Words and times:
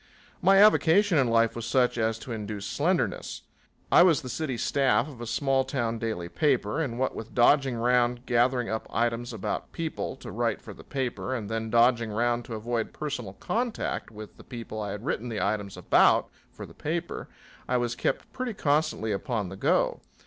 My 0.41 0.57
avocation 0.57 1.19
in 1.19 1.27
life 1.27 1.55
was 1.55 1.67
such 1.67 1.95
as 1.95 2.17
to 2.17 2.31
induce 2.31 2.65
slenderness. 2.65 3.43
I 3.91 4.01
was 4.01 4.23
the 4.23 4.29
city 4.29 4.57
staff 4.57 5.07
of 5.07 5.21
a 5.21 5.27
small 5.27 5.63
town 5.63 5.99
daily 5.99 6.27
paper, 6.27 6.81
and 6.81 6.97
what 6.97 7.13
with 7.15 7.35
dodging 7.35 7.75
round 7.75 8.25
gathering 8.25 8.67
up 8.67 8.87
items 8.89 9.31
about 9.31 9.71
people 9.71 10.15
to 10.15 10.31
write 10.31 10.59
for 10.59 10.73
the 10.73 10.83
paper 10.83 11.35
and 11.35 11.49
then 11.49 11.69
dodging 11.69 12.09
round 12.11 12.45
to 12.45 12.55
avoid 12.55 12.93
personal 12.93 13.33
contact 13.33 14.09
with 14.09 14.37
the 14.37 14.43
people 14.43 14.81
I 14.81 14.89
had 14.89 15.05
written 15.05 15.29
the 15.29 15.39
items 15.39 15.77
about 15.77 16.29
for 16.51 16.65
the 16.65 16.73
paper, 16.73 17.27
I 17.69 17.77
was 17.77 17.93
kept 17.93 18.33
pretty 18.33 18.55
constantly 18.55 19.11
upon 19.11 19.49
the 19.49 19.55
go. 19.55 20.01